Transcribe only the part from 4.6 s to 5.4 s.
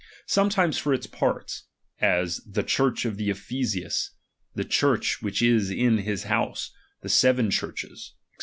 Church